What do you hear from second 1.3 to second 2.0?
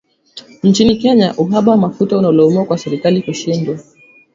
uhaba wa